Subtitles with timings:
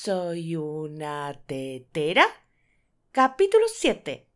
[0.00, 2.24] Soy una tetera.
[3.10, 4.27] Capítulo 7.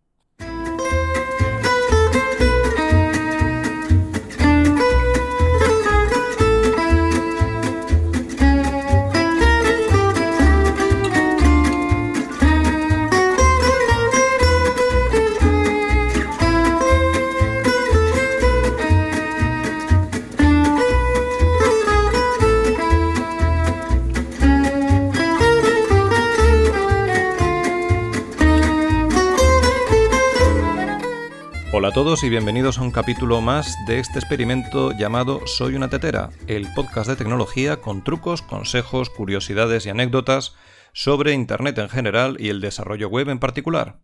[31.93, 36.31] A todos y bienvenidos a un capítulo más de este experimento llamado Soy una tetera,
[36.47, 40.55] el podcast de tecnología con trucos, consejos, curiosidades y anécdotas
[40.95, 43.99] sobre Internet en general y el desarrollo web en particular.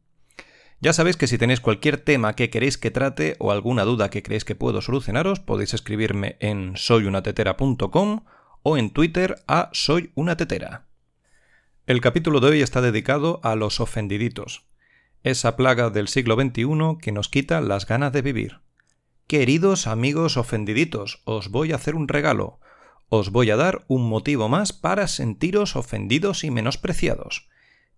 [0.83, 4.23] Ya sabéis que si tenéis cualquier tema que queréis que trate o alguna duda que
[4.23, 8.25] creéis que puedo solucionaros, podéis escribirme en soyunatetera.com
[8.65, 10.85] o en Twitter a Soy una tetera.
[11.87, 14.68] El capítulo de hoy está dedicado a los ofendiditos
[15.23, 18.61] esa plaga del siglo XXI que nos quita las ganas de vivir.
[19.27, 22.61] Queridos amigos ofendiditos, os voy a hacer un regalo.
[23.11, 27.49] Os voy a dar un motivo más para sentiros ofendidos y menospreciados.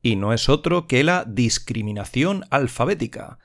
[0.02, 3.38] Y no es otro que la discriminación alfabética,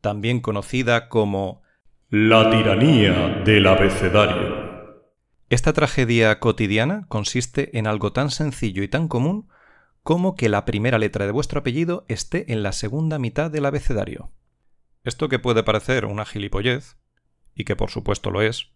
[0.00, 1.62] también conocida como
[2.10, 4.64] la tiranía del abecedario.
[5.50, 9.48] Esta tragedia cotidiana consiste en algo tan sencillo y tan común
[10.04, 14.30] como que la primera letra de vuestro apellido esté en la segunda mitad del abecedario.
[15.02, 16.98] Esto que puede parecer una gilipollez,
[17.54, 18.68] y que por supuesto lo es,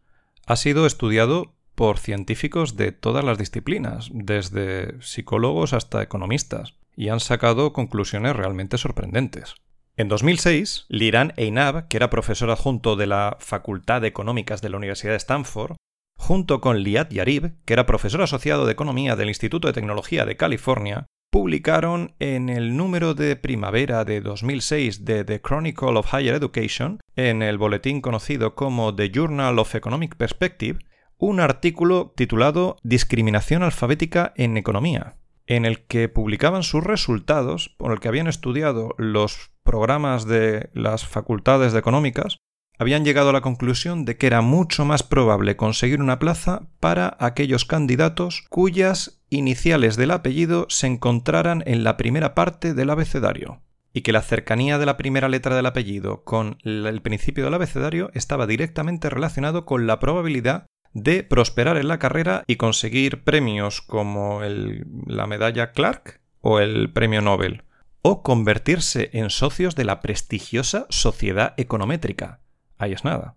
[0.47, 7.21] ha sido estudiado por científicos de todas las disciplinas, desde psicólogos hasta economistas, y han
[7.21, 9.55] sacado conclusiones realmente sorprendentes.
[9.97, 14.79] En 2006, Liran Einab, que era profesor adjunto de la Facultad de Económicas de la
[14.79, 15.77] Universidad de Stanford,
[16.17, 20.37] junto con Liat Yarib, que era profesor asociado de Economía del Instituto de Tecnología de
[20.37, 27.01] California, publicaron en el número de primavera de 2006 de The Chronicle of Higher Education,
[27.17, 30.79] en el boletín conocido como The Journal of Economic Perspective,
[31.19, 38.01] un artículo titulado Discriminación alfabética en economía, en el que publicaban sus resultados por el
[38.01, 42.39] que habían estudiado los programas de las facultades de económicas
[42.79, 47.17] habían llegado a la conclusión de que era mucho más probable conseguir una plaza para
[47.21, 53.61] aquellos candidatos cuyas iniciales del apellido se encontraran en la primera parte del abecedario,
[53.93, 58.11] y que la cercanía de la primera letra del apellido con el principio del abecedario
[58.15, 64.41] estaba directamente relacionado con la probabilidad de prosperar en la carrera y conseguir premios como
[64.43, 67.65] la medalla Clark o el premio Nobel,
[68.03, 72.41] o convertirse en socios de la prestigiosa Sociedad Econométrica,
[72.79, 73.37] ahí es nada.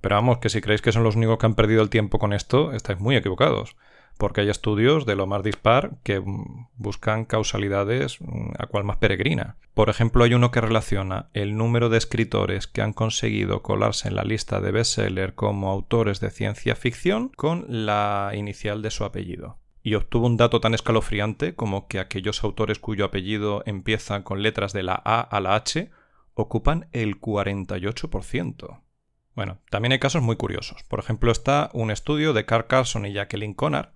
[0.00, 2.32] Pero vamos, que si creéis que son los únicos que han perdido el tiempo con
[2.32, 3.76] esto, estáis muy equivocados,
[4.16, 8.96] porque hay estudios de lo más dispar que mm, buscan causalidades mm, a cual más
[8.96, 9.56] peregrina.
[9.74, 14.16] Por ejemplo, hay uno que relaciona el número de escritores que han conseguido colarse en
[14.16, 19.58] la lista de bestseller como autores de ciencia ficción con la inicial de su apellido
[19.82, 24.72] y obtuvo un dato tan escalofriante como que aquellos autores cuyo apellido empieza con letras
[24.72, 25.90] de la A a la H
[26.34, 28.82] ocupan el 48%.
[29.34, 30.82] Bueno, también hay casos muy curiosos.
[30.84, 33.90] Por ejemplo, está un estudio de Carl Carson y Jacqueline Conard,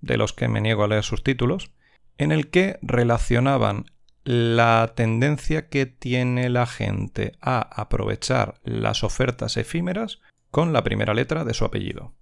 [0.00, 1.72] de los que me niego a leer sus títulos,
[2.18, 3.86] en el que relacionaban
[4.24, 11.44] la tendencia que tiene la gente a aprovechar las ofertas efímeras con la primera letra
[11.44, 12.12] de su apellido.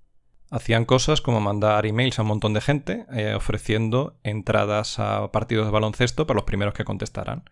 [0.51, 5.67] Hacían cosas como mandar emails a un montón de gente eh, ofreciendo entradas a partidos
[5.67, 7.51] de baloncesto para los primeros que contestaran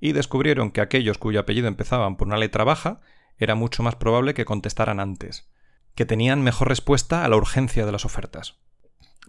[0.00, 3.00] y descubrieron que aquellos cuyo apellido empezaban por una letra baja
[3.38, 5.48] era mucho más probable que contestaran antes,
[5.94, 8.58] que tenían mejor respuesta a la urgencia de las ofertas.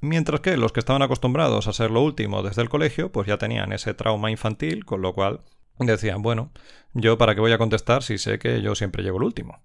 [0.01, 3.37] Mientras que los que estaban acostumbrados a ser lo último desde el colegio, pues ya
[3.37, 5.41] tenían ese trauma infantil, con lo cual
[5.77, 6.51] decían, bueno,
[6.93, 9.61] yo para qué voy a contestar si sé que yo siempre llego el último.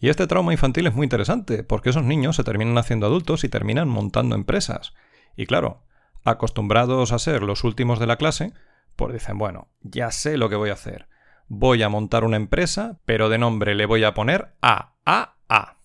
[0.00, 3.48] Y este trauma infantil es muy interesante, porque esos niños se terminan haciendo adultos y
[3.48, 4.94] terminan montando empresas.
[5.36, 5.82] Y claro,
[6.24, 8.52] acostumbrados a ser los últimos de la clase,
[8.98, 11.08] pues dicen, bueno, ya sé lo que voy a hacer.
[11.46, 15.78] Voy a montar una empresa, pero de nombre le voy a poner AAA.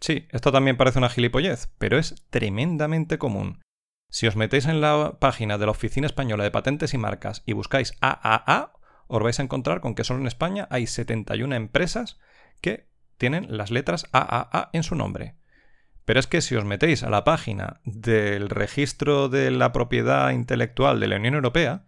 [0.00, 3.62] Sí, esto también parece una gilipollez, pero es tremendamente común.
[4.10, 7.52] Si os metéis en la página de la Oficina Española de Patentes y Marcas y
[7.52, 8.72] buscáis AAA,
[9.06, 12.18] os vais a encontrar con que solo en España hay 71 empresas
[12.60, 15.36] que tienen las letras AAA en su nombre.
[16.04, 20.98] Pero es que si os metéis a la página del registro de la propiedad intelectual
[20.98, 21.84] de la Unión Europea,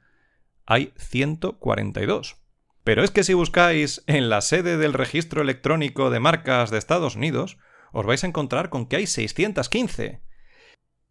[0.67, 2.37] hay 142.
[2.85, 7.17] Pero es que si buscáis en la sede del registro electrónico de marcas de Estados
[7.17, 7.59] Unidos,
[7.93, 10.23] os vais a encontrar con que hay 615.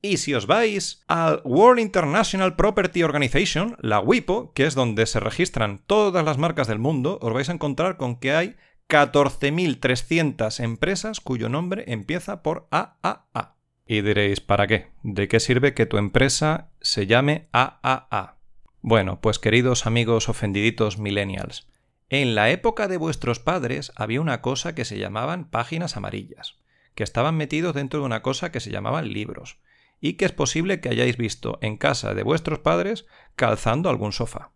[0.02, 5.20] Y si os vais al World International Property Organization, la WIPO, que es donde se
[5.20, 8.56] registran todas las marcas del mundo, os vais a encontrar con que hay
[8.90, 13.56] 14.300 empresas cuyo nombre empieza por AAA.
[13.86, 14.92] Y diréis, ¿para qué?
[15.04, 18.41] ¿De qué sirve que tu empresa se llame AAA?
[18.84, 21.68] Bueno, pues queridos amigos ofendiditos millennials,
[22.10, 26.58] en la época de vuestros padres había una cosa que se llamaban páginas amarillas,
[26.96, 29.60] que estaban metidos dentro de una cosa que se llamaban libros,
[30.00, 33.06] y que es posible que hayáis visto en casa de vuestros padres
[33.36, 34.52] calzando algún sofá.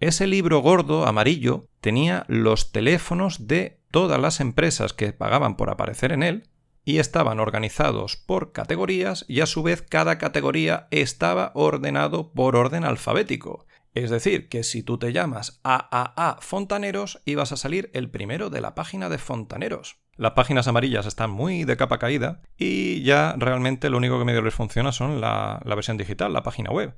[0.00, 6.10] Ese libro gordo amarillo tenía los teléfonos de todas las empresas que pagaban por aparecer
[6.10, 6.48] en él
[6.88, 12.82] y estaban organizados por categorías y a su vez cada categoría estaba ordenado por orden
[12.82, 13.66] alfabético.
[13.92, 18.62] Es decir, que si tú te llamas AAA Fontaneros, ibas a salir el primero de
[18.62, 19.98] la página de Fontaneros.
[20.16, 24.40] Las páginas amarillas están muy de capa caída y ya realmente lo único que medio
[24.40, 26.96] les funciona son la, la versión digital, la página web.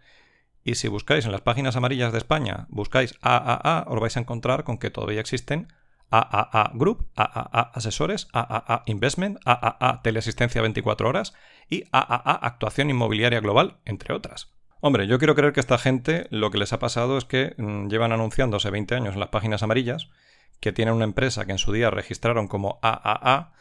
[0.62, 4.62] Y si buscáis en las páginas amarillas de España, buscáis AAA, os vais a encontrar
[4.62, 5.66] con que todavía existen
[6.10, 11.34] AAA Group, AAA Asesores, AAA Investment, AAA Teleasistencia 24 horas
[11.68, 14.52] y AAA Actuación Inmobiliaria Global, entre otras.
[14.80, 17.88] Hombre, yo quiero creer que esta gente lo que les ha pasado es que mm,
[17.88, 20.08] llevan anunciándose 20 años en las páginas amarillas,
[20.58, 23.52] que tienen una empresa que en su día registraron como AAA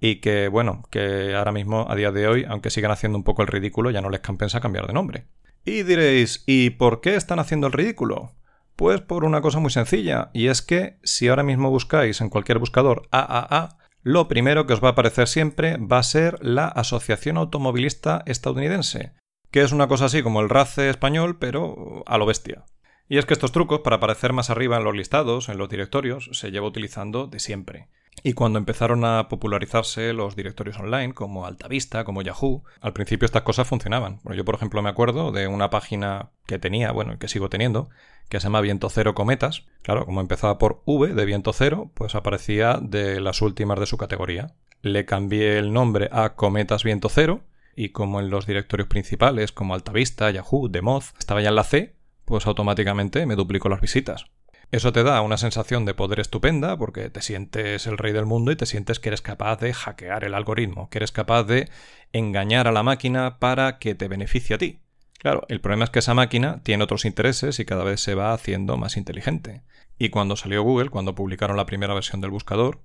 [0.00, 3.42] y que, bueno, que ahora mismo, a día de hoy, aunque sigan haciendo un poco
[3.42, 5.26] el ridículo, ya no les compensa cambiar de nombre.
[5.64, 8.32] Y diréis, ¿y por qué están haciendo el ridículo?
[8.76, 12.58] Pues por una cosa muy sencilla, y es que si ahora mismo buscáis en cualquier
[12.58, 17.36] buscador AAA, lo primero que os va a aparecer siempre va a ser la Asociación
[17.36, 19.12] Automovilista Estadounidense,
[19.50, 22.64] que es una cosa así como el RACE español, pero a lo bestia.
[23.08, 26.30] Y es que estos trucos, para aparecer más arriba en los listados, en los directorios,
[26.32, 27.88] se lleva utilizando de siempre.
[28.22, 33.42] Y cuando empezaron a popularizarse los directorios online, como Altavista, como Yahoo, al principio estas
[33.42, 34.20] cosas funcionaban.
[34.34, 37.90] yo, por ejemplo, me acuerdo de una página que tenía, bueno, que sigo teniendo,
[38.28, 39.64] que se llama Viento Cero Cometas.
[39.82, 43.96] Claro, como empezaba por V de Viento Cero, pues aparecía de las últimas de su
[43.96, 44.54] categoría.
[44.82, 47.42] Le cambié el nombre a Cometas Viento Cero,
[47.74, 51.96] y como en los directorios principales, como Altavista, Yahoo, Demoz, estaba ya en la C,
[52.24, 54.26] pues automáticamente me duplicó las visitas.
[54.72, 58.52] Eso te da una sensación de poder estupenda porque te sientes el rey del mundo
[58.52, 61.68] y te sientes que eres capaz de hackear el algoritmo, que eres capaz de
[62.14, 64.80] engañar a la máquina para que te beneficie a ti.
[65.18, 68.32] Claro, el problema es que esa máquina tiene otros intereses y cada vez se va
[68.32, 69.60] haciendo más inteligente.
[69.98, 72.80] Y cuando salió Google, cuando publicaron la primera versión del buscador,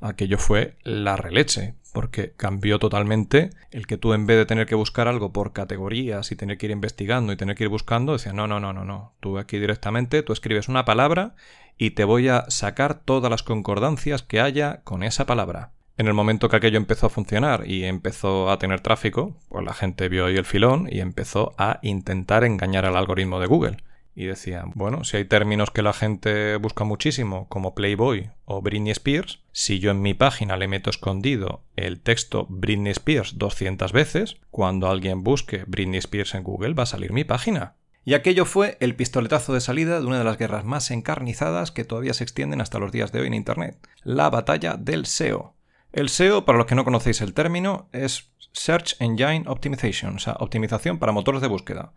[0.00, 4.74] aquello fue la releche, porque cambió totalmente el que tú en vez de tener que
[4.74, 8.32] buscar algo por categorías y tener que ir investigando y tener que ir buscando, decía,
[8.32, 11.34] no, no, no, no, no, tú aquí directamente, tú escribes una palabra
[11.76, 15.72] y te voy a sacar todas las concordancias que haya con esa palabra.
[15.98, 19.74] En el momento que aquello empezó a funcionar y empezó a tener tráfico, pues la
[19.74, 23.76] gente vio ahí el filón y empezó a intentar engañar al algoritmo de Google
[24.14, 28.92] y decían, bueno, si hay términos que la gente busca muchísimo, como Playboy o Britney
[28.92, 34.36] Spears, si yo en mi página le meto escondido el texto Britney Spears 200 veces,
[34.50, 37.76] cuando alguien busque Britney Spears en Google va a salir mi página.
[38.04, 41.84] Y aquello fue el pistoletazo de salida de una de las guerras más encarnizadas que
[41.84, 45.54] todavía se extienden hasta los días de hoy en Internet, la batalla del SEO.
[45.92, 50.36] El SEO, para los que no conocéis el término, es Search Engine Optimization, o sea,
[50.40, 51.92] optimización para motores de búsqueda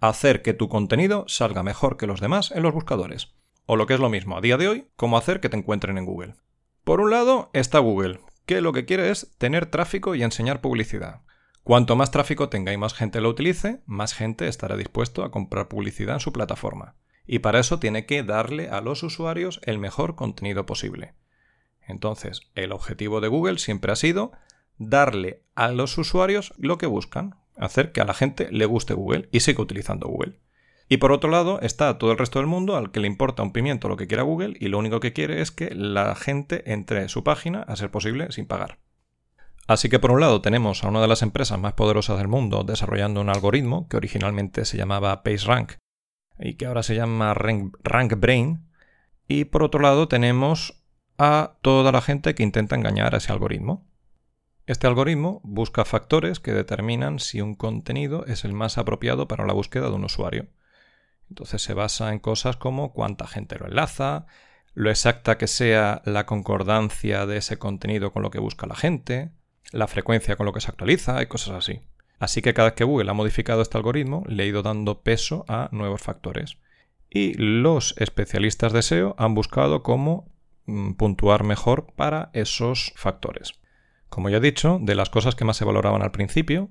[0.00, 3.34] hacer que tu contenido salga mejor que los demás en los buscadores.
[3.66, 5.98] O lo que es lo mismo a día de hoy, cómo hacer que te encuentren
[5.98, 6.34] en Google.
[6.84, 11.20] Por un lado está Google, que lo que quiere es tener tráfico y enseñar publicidad.
[11.64, 15.68] Cuanto más tráfico tenga y más gente lo utilice, más gente estará dispuesto a comprar
[15.68, 16.94] publicidad en su plataforma.
[17.26, 21.12] Y para eso tiene que darle a los usuarios el mejor contenido posible.
[21.86, 24.32] Entonces, el objetivo de Google siempre ha sido
[24.78, 29.28] darle a los usuarios lo que buscan, hacer que a la gente le guste Google
[29.32, 30.38] y siga utilizando Google.
[30.88, 33.52] Y por otro lado está todo el resto del mundo al que le importa un
[33.52, 37.02] pimiento lo que quiera Google y lo único que quiere es que la gente entre
[37.02, 38.78] en su página, a ser posible, sin pagar.
[39.66, 42.64] Así que por un lado tenemos a una de las empresas más poderosas del mundo
[42.64, 45.74] desarrollando un algoritmo que originalmente se llamaba PageRank
[46.38, 48.66] y que ahora se llama RankBrain.
[49.26, 50.82] Y por otro lado tenemos
[51.18, 53.86] a toda la gente que intenta engañar a ese algoritmo.
[54.68, 59.54] Este algoritmo busca factores que determinan si un contenido es el más apropiado para la
[59.54, 60.48] búsqueda de un usuario.
[61.30, 64.26] Entonces se basa en cosas como cuánta gente lo enlaza,
[64.74, 69.30] lo exacta que sea la concordancia de ese contenido con lo que busca la gente,
[69.72, 71.80] la frecuencia con lo que se actualiza y cosas así.
[72.18, 75.46] Así que cada vez que Google ha modificado este algoritmo, le ha ido dando peso
[75.48, 76.58] a nuevos factores.
[77.08, 80.30] Y los especialistas de SEO han buscado cómo
[80.66, 83.57] mm, puntuar mejor para esos factores.
[84.08, 86.70] Como ya he dicho, de las cosas que más se valoraban al principio,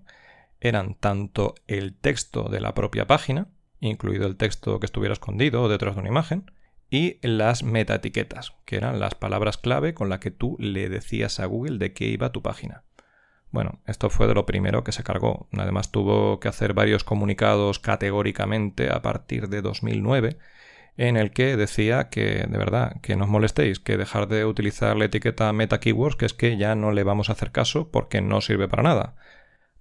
[0.59, 3.47] eran tanto el texto de la propia página,
[3.79, 6.51] incluido el texto que estuviera escondido detrás de una imagen,
[6.89, 11.45] y las metaetiquetas, que eran las palabras clave con las que tú le decías a
[11.45, 12.83] Google de qué iba tu página.
[13.51, 15.47] Bueno, esto fue de lo primero que se cargó.
[15.51, 20.37] Además tuvo que hacer varios comunicados categóricamente a partir de 2009
[20.97, 24.97] en el que decía que, de verdad, que no os molestéis, que dejar de utilizar
[24.97, 28.19] la etiqueta meta keywords, que es que ya no le vamos a hacer caso porque
[28.21, 29.15] no sirve para nada.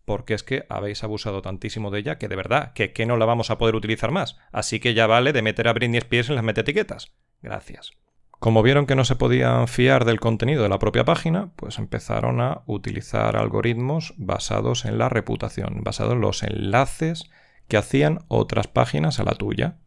[0.04, 3.24] Porque es que habéis abusado tantísimo de ella que de verdad, que, que no la
[3.24, 4.38] vamos a poder utilizar más.
[4.52, 7.12] Así que ya vale de meter a Britney Spears en las meta etiquetas.
[7.42, 7.92] Gracias.
[8.38, 12.40] Como vieron que no se podían fiar del contenido de la propia página, pues empezaron
[12.42, 17.30] a utilizar algoritmos basados en la reputación, basados en los enlaces
[17.66, 19.78] que hacían otras páginas a la tuya.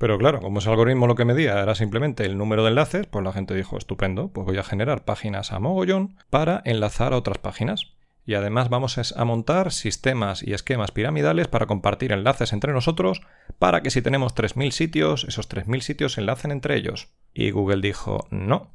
[0.00, 3.22] Pero claro, como ese algoritmo lo que medía era simplemente el número de enlaces, pues
[3.22, 7.36] la gente dijo, estupendo, pues voy a generar páginas a mogollón para enlazar a otras
[7.36, 7.92] páginas.
[8.24, 13.20] Y además vamos a montar sistemas y esquemas piramidales para compartir enlaces entre nosotros
[13.58, 17.08] para que si tenemos 3.000 sitios, esos 3.000 sitios se enlacen entre ellos.
[17.34, 18.72] Y Google dijo, no.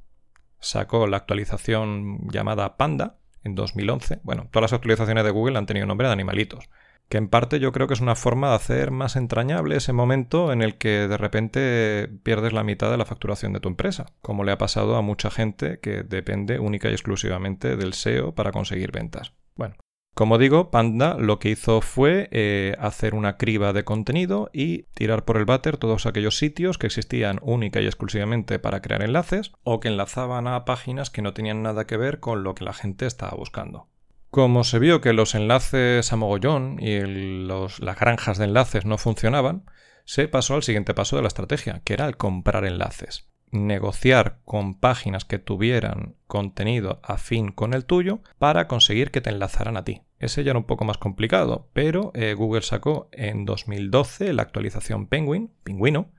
[0.60, 4.20] Sacó la actualización llamada Panda en 2011.
[4.22, 6.70] Bueno, todas las actualizaciones de Google han tenido nombre de animalitos
[7.09, 10.51] que en parte yo creo que es una forma de hacer más entrañable ese momento
[10.51, 14.43] en el que de repente pierdes la mitad de la facturación de tu empresa, como
[14.43, 18.91] le ha pasado a mucha gente que depende única y exclusivamente del SEO para conseguir
[18.91, 19.33] ventas.
[19.55, 19.75] Bueno,
[20.15, 25.25] como digo, Panda lo que hizo fue eh, hacer una criba de contenido y tirar
[25.25, 29.81] por el váter todos aquellos sitios que existían única y exclusivamente para crear enlaces o
[29.81, 33.05] que enlazaban a páginas que no tenían nada que ver con lo que la gente
[33.05, 33.89] estaba buscando.
[34.35, 39.63] Como se vio que los enlaces a mogollón y las granjas de enlaces no funcionaban,
[40.03, 43.29] se pasó al siguiente paso de la estrategia, que era el comprar enlaces.
[43.51, 49.77] Negociar con páginas que tuvieran contenido afín con el tuyo para conseguir que te enlazaran
[49.77, 50.01] a ti.
[50.19, 55.07] Ese ya era un poco más complicado, pero eh, Google sacó en 2012 la actualización
[55.07, 56.11] Penguin, Pingüino,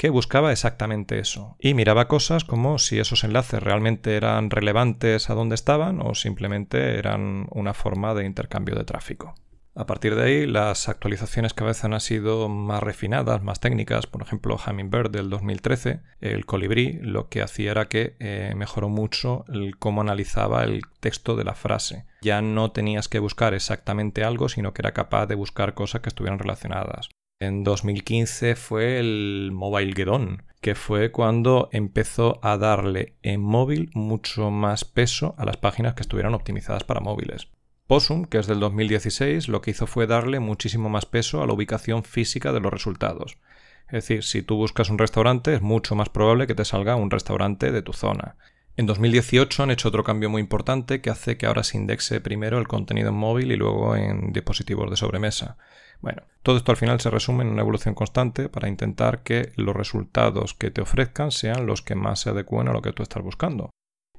[0.00, 1.56] que buscaba exactamente eso.
[1.58, 6.98] Y miraba cosas como si esos enlaces realmente eran relevantes a dónde estaban o simplemente
[6.98, 9.34] eran una forma de intercambio de tráfico.
[9.74, 14.06] A partir de ahí, las actualizaciones que a veces han sido más refinadas, más técnicas,
[14.06, 19.44] por ejemplo, Hummingbird del 2013, el colibrí, lo que hacía era que eh, mejoró mucho
[19.78, 22.06] cómo analizaba el texto de la frase.
[22.22, 26.08] Ya no tenías que buscar exactamente algo, sino que era capaz de buscar cosas que
[26.08, 27.10] estuvieran relacionadas.
[27.42, 34.50] En 2015 fue el Mobile Gedon, que fue cuando empezó a darle en móvil mucho
[34.50, 37.48] más peso a las páginas que estuvieran optimizadas para móviles.
[37.86, 41.54] Possum, que es del 2016, lo que hizo fue darle muchísimo más peso a la
[41.54, 43.38] ubicación física de los resultados.
[43.86, 47.10] Es decir, si tú buscas un restaurante, es mucho más probable que te salga un
[47.10, 48.36] restaurante de tu zona.
[48.76, 52.58] En 2018 han hecho otro cambio muy importante que hace que ahora se indexe primero
[52.58, 55.56] el contenido en móvil y luego en dispositivos de sobremesa.
[56.00, 59.76] Bueno, todo esto al final se resume en una evolución constante para intentar que los
[59.76, 63.22] resultados que te ofrezcan sean los que más se adecúen a lo que tú estás
[63.22, 63.70] buscando.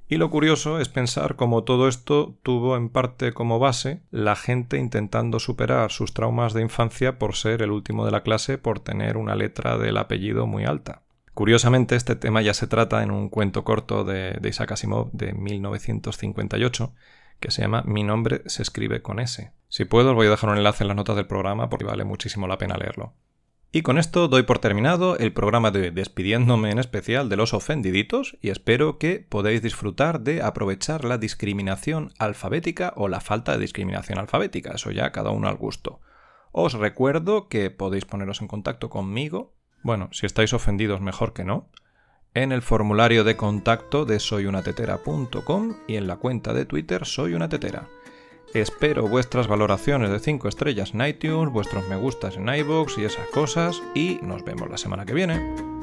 [0.08, 4.78] Y lo curioso es pensar cómo todo esto tuvo en parte como base la gente
[4.78, 9.16] intentando superar sus traumas de infancia por ser el último de la clase por tener
[9.16, 11.04] una letra del apellido muy alta.
[11.34, 15.32] Curiosamente, este tema ya se trata en un cuento corto de, de Isaac Asimov de
[15.32, 16.94] 1958
[17.42, 19.52] que se llama Mi nombre se escribe con S.
[19.68, 22.06] Si puedo, os voy a dejar un enlace en las notas del programa porque vale
[22.06, 23.16] muchísimo la pena leerlo.
[23.74, 28.38] Y con esto doy por terminado el programa de despidiéndome en especial de los ofendiditos
[28.42, 34.20] y espero que podáis disfrutar de aprovechar la discriminación alfabética o la falta de discriminación
[34.20, 36.02] alfabética, eso ya cada uno al gusto.
[36.52, 41.70] Os recuerdo que podéis poneros en contacto conmigo, bueno, si estáis ofendidos mejor que no,
[42.34, 47.50] en el formulario de contacto de soyunatetera.com y en la cuenta de Twitter Soy una
[47.50, 47.88] Tetera.
[48.54, 53.28] Espero vuestras valoraciones de 5 estrellas en iTunes, vuestros me gustas en iVoox y esas
[53.28, 55.81] cosas, y nos vemos la semana que viene.